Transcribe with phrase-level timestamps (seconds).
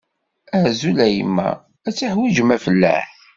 [0.59, 1.49] Azul a yemma,
[1.87, 3.07] ad teḥwijem afellaḥ?